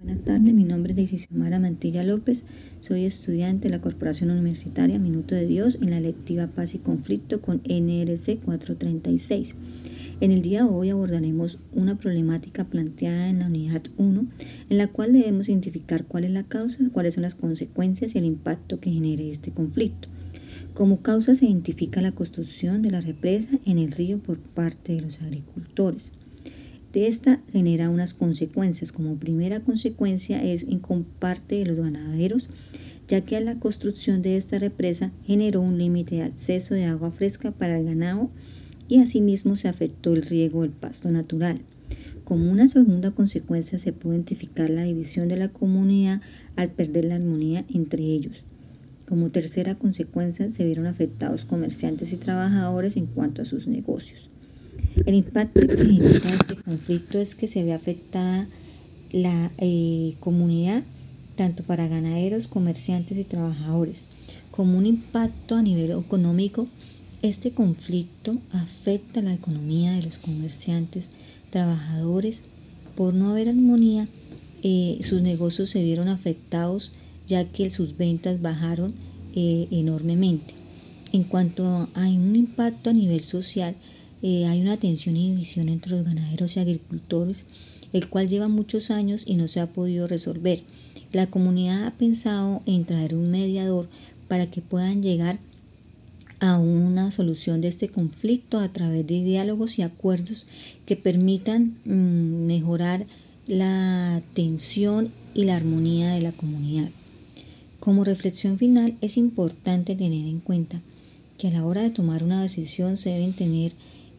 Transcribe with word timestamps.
Buenas 0.00 0.24
tardes, 0.24 0.54
mi 0.54 0.62
nombre 0.62 0.92
es 0.92 0.96
Daisy 0.96 1.18
Xiomara 1.18 1.58
Mantilla 1.58 2.04
López, 2.04 2.44
soy 2.80 3.04
estudiante 3.04 3.64
de 3.64 3.74
la 3.74 3.80
Corporación 3.80 4.30
Universitaria 4.30 4.96
Minuto 4.96 5.34
de 5.34 5.44
Dios 5.44 5.76
en 5.82 5.90
la 5.90 5.98
lectiva 5.98 6.46
Paz 6.46 6.76
y 6.76 6.78
Conflicto 6.78 7.42
con 7.42 7.62
NRC 7.64 8.38
436. 8.44 9.56
En 10.20 10.30
el 10.30 10.40
día 10.42 10.62
de 10.62 10.70
hoy 10.70 10.90
abordaremos 10.90 11.58
una 11.72 11.98
problemática 11.98 12.64
planteada 12.64 13.28
en 13.28 13.40
la 13.40 13.46
unidad 13.46 13.82
1, 13.96 14.26
en 14.70 14.78
la 14.78 14.86
cual 14.86 15.12
debemos 15.12 15.48
identificar 15.48 16.04
cuál 16.04 16.22
es 16.22 16.30
la 16.30 16.44
causa, 16.44 16.78
cuáles 16.92 17.14
son 17.14 17.22
las 17.22 17.34
consecuencias 17.34 18.14
y 18.14 18.18
el 18.18 18.24
impacto 18.24 18.78
que 18.78 18.92
genere 18.92 19.28
este 19.32 19.50
conflicto. 19.50 20.08
Como 20.74 21.02
causa 21.02 21.34
se 21.34 21.46
identifica 21.46 22.00
la 22.02 22.12
construcción 22.12 22.82
de 22.82 22.92
la 22.92 23.00
represa 23.00 23.58
en 23.64 23.78
el 23.78 23.90
río 23.90 24.18
por 24.18 24.38
parte 24.38 24.94
de 24.94 25.00
los 25.00 25.20
agricultores. 25.20 26.12
De 26.92 27.06
esta 27.06 27.40
genera 27.52 27.90
unas 27.90 28.14
consecuencias. 28.14 28.92
Como 28.92 29.16
primera 29.16 29.60
consecuencia 29.60 30.42
es 30.42 30.62
en 30.64 30.78
comparte 30.78 31.56
de 31.56 31.66
los 31.66 31.76
ganaderos, 31.76 32.48
ya 33.08 33.22
que 33.22 33.36
a 33.36 33.40
la 33.40 33.58
construcción 33.58 34.22
de 34.22 34.36
esta 34.36 34.58
represa 34.58 35.12
generó 35.24 35.60
un 35.60 35.78
límite 35.78 36.16
de 36.16 36.22
acceso 36.22 36.74
de 36.74 36.84
agua 36.84 37.10
fresca 37.10 37.50
para 37.50 37.78
el 37.78 37.84
ganado 37.84 38.30
y 38.88 39.00
asimismo 39.00 39.56
se 39.56 39.68
afectó 39.68 40.14
el 40.14 40.22
riego 40.22 40.62
del 40.62 40.70
pasto 40.70 41.10
natural. 41.10 41.60
Como 42.24 42.50
una 42.50 42.68
segunda 42.68 43.10
consecuencia 43.10 43.78
se 43.78 43.92
puede 43.92 44.16
identificar 44.16 44.68
la 44.68 44.84
división 44.84 45.28
de 45.28 45.36
la 45.36 45.48
comunidad 45.48 46.20
al 46.56 46.70
perder 46.70 47.04
la 47.04 47.16
armonía 47.16 47.64
entre 47.72 48.02
ellos. 48.02 48.44
Como 49.06 49.30
tercera 49.30 49.76
consecuencia 49.76 50.52
se 50.52 50.66
vieron 50.66 50.86
afectados 50.86 51.46
comerciantes 51.46 52.12
y 52.12 52.18
trabajadores 52.18 52.98
en 52.98 53.06
cuanto 53.06 53.40
a 53.40 53.46
sus 53.46 53.66
negocios. 53.66 54.28
El 55.06 55.14
impacto 55.14 55.60
que 55.60 55.76
genera 55.76 56.34
este 56.34 56.56
conflicto 56.56 57.18
es 57.18 57.34
que 57.34 57.48
se 57.48 57.64
ve 57.64 57.72
afectada 57.72 58.48
la 59.12 59.50
eh, 59.58 60.14
comunidad, 60.20 60.82
tanto 61.36 61.62
para 61.62 61.88
ganaderos, 61.88 62.48
comerciantes 62.48 63.18
y 63.18 63.24
trabajadores. 63.24 64.04
Como 64.50 64.76
un 64.76 64.86
impacto 64.86 65.54
a 65.54 65.62
nivel 65.62 65.92
económico, 65.92 66.66
este 67.22 67.52
conflicto 67.52 68.36
afecta 68.52 69.22
la 69.22 69.34
economía 69.34 69.92
de 69.92 70.02
los 70.02 70.18
comerciantes, 70.18 71.10
trabajadores. 71.50 72.42
Por 72.96 73.14
no 73.14 73.30
haber 73.30 73.48
armonía, 73.48 74.08
eh, 74.62 74.98
sus 75.02 75.22
negocios 75.22 75.70
se 75.70 75.82
vieron 75.82 76.08
afectados 76.08 76.92
ya 77.26 77.44
que 77.44 77.70
sus 77.70 77.96
ventas 77.96 78.40
bajaron 78.40 78.94
eh, 79.34 79.68
enormemente. 79.70 80.54
En 81.12 81.24
cuanto 81.24 81.88
a 81.94 82.08
un 82.08 82.36
impacto 82.36 82.90
a 82.90 82.92
nivel 82.92 83.22
social, 83.22 83.76
eh, 84.22 84.46
hay 84.46 84.60
una 84.60 84.76
tensión 84.76 85.16
y 85.16 85.30
división 85.30 85.68
entre 85.68 85.92
los 85.92 86.04
ganaderos 86.04 86.56
y 86.56 86.60
agricultores, 86.60 87.46
el 87.92 88.08
cual 88.08 88.28
lleva 88.28 88.48
muchos 88.48 88.90
años 88.90 89.24
y 89.26 89.36
no 89.36 89.48
se 89.48 89.60
ha 89.60 89.66
podido 89.66 90.06
resolver. 90.06 90.62
La 91.12 91.26
comunidad 91.26 91.84
ha 91.84 91.90
pensado 91.92 92.62
en 92.66 92.84
traer 92.84 93.14
un 93.14 93.30
mediador 93.30 93.88
para 94.28 94.50
que 94.50 94.60
puedan 94.60 95.02
llegar 95.02 95.38
a 96.40 96.58
una 96.58 97.10
solución 97.10 97.60
de 97.60 97.68
este 97.68 97.88
conflicto 97.88 98.60
a 98.60 98.68
través 98.68 99.06
de 99.06 99.22
diálogos 99.24 99.78
y 99.78 99.82
acuerdos 99.82 100.46
que 100.86 100.96
permitan 100.96 101.76
mm, 101.84 102.46
mejorar 102.46 103.06
la 103.46 104.22
tensión 104.34 105.10
y 105.34 105.44
la 105.44 105.56
armonía 105.56 106.10
de 106.10 106.20
la 106.20 106.32
comunidad. 106.32 106.90
Como 107.80 108.04
reflexión 108.04 108.58
final 108.58 108.96
es 109.00 109.16
importante 109.16 109.96
tener 109.96 110.26
en 110.26 110.40
cuenta 110.40 110.80
que 111.38 111.48
a 111.48 111.52
la 111.52 111.64
hora 111.64 111.82
de 111.82 111.90
tomar 111.90 112.22
una 112.22 112.42
decisión 112.42 112.96
se 112.96 113.10
deben 113.10 113.32
tener 113.32 113.72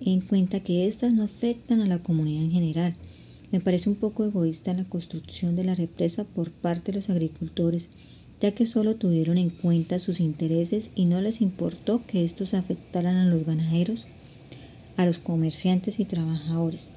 en 0.00 0.20
cuenta 0.20 0.60
que 0.60 0.86
éstas 0.86 1.12
no 1.12 1.24
afectan 1.24 1.80
a 1.80 1.86
la 1.86 1.98
comunidad 1.98 2.44
en 2.44 2.50
general. 2.50 2.96
Me 3.52 3.60
parece 3.60 3.88
un 3.88 3.96
poco 3.96 4.24
egoísta 4.24 4.74
la 4.74 4.84
construcción 4.84 5.56
de 5.56 5.64
la 5.64 5.74
represa 5.74 6.24
por 6.24 6.50
parte 6.50 6.92
de 6.92 6.96
los 6.96 7.10
agricultores, 7.10 7.90
ya 8.40 8.52
que 8.52 8.66
solo 8.66 8.96
tuvieron 8.96 9.38
en 9.38 9.50
cuenta 9.50 9.98
sus 9.98 10.20
intereses 10.20 10.90
y 10.94 11.06
no 11.06 11.20
les 11.20 11.40
importó 11.40 12.04
que 12.06 12.24
estos 12.24 12.54
afectaran 12.54 13.16
a 13.16 13.26
los 13.26 13.44
ganaderos, 13.46 14.06
a 14.96 15.06
los 15.06 15.18
comerciantes 15.18 16.00
y 16.00 16.04
trabajadores, 16.04 16.90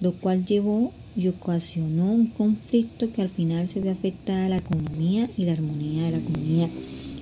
lo 0.00 0.12
cual 0.12 0.44
llevó 0.44 0.92
y 1.16 1.28
ocasionó 1.28 2.12
un 2.12 2.26
conflicto 2.26 3.12
que 3.12 3.22
al 3.22 3.30
final 3.30 3.68
se 3.68 3.80
ve 3.80 3.90
afectada 3.90 4.46
a 4.46 4.48
la 4.50 4.58
economía 4.58 5.30
y 5.36 5.44
la 5.44 5.52
armonía 5.52 6.04
de 6.04 6.10
la 6.12 6.20
comunidad. 6.20 6.68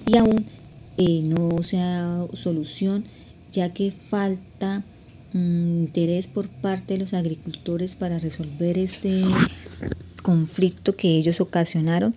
Y 0.07 0.17
aún 0.17 0.45
eh, 0.99 1.23
no 1.23 1.63
se 1.63 1.79
ha 1.79 2.01
dado 2.01 2.37
solución, 2.37 3.05
ya 3.53 3.73
que 3.73 3.91
falta 3.91 4.85
interés 5.35 6.29
por 6.29 6.49
parte 6.49 6.95
de 6.95 7.01
los 7.01 7.13
agricultores 7.13 7.97
para 7.97 8.19
resolver 8.19 8.79
este 8.79 9.23
conflicto 10.23 10.97
que 10.97 11.17
ellos 11.17 11.41
ocasionaron 11.41 12.15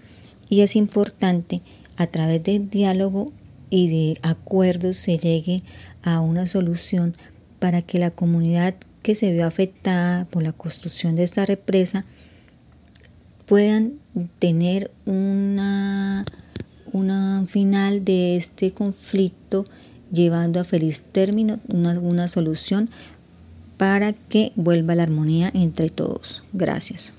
y 0.50 0.61
es 0.61 0.75
importante 0.75 1.61
a 1.97 2.07
través 2.07 2.44
del 2.44 2.69
diálogo 2.69 3.25
y 3.69 3.89
de 3.89 4.19
acuerdos 4.22 4.97
se 4.97 5.17
llegue 5.17 5.63
a 6.03 6.22
una 6.22 6.45
solución 6.47 7.16
para 7.59 7.81
que 7.81 8.00
la 8.00 8.11
comunidad 8.11 8.75
que 9.01 9.16
se 9.16 9.33
vio 9.33 9.45
afectada 9.45 10.25
por 10.25 10.44
la 10.44 10.51
construcción 10.51 11.16
de 11.16 11.23
esta 11.23 11.45
represa 11.45 12.06
puedan 13.45 13.94
tener 14.39 14.91
una, 15.06 16.23
una 16.91 17.45
final 17.50 18.06
de 18.06 18.38
este 18.38 18.72
conflicto 18.72 19.66
llevando 20.12 20.59
a 20.59 20.63
feliz 20.63 21.03
término 21.12 21.59
una, 21.68 22.00
una 22.00 22.28
solución 22.28 22.90
para 23.78 24.13
que 24.13 24.51
vuelva 24.56 24.95
la 24.95 25.03
armonía 25.03 25.51
entre 25.53 25.90
todos. 25.90 26.44
Gracias. 26.53 27.13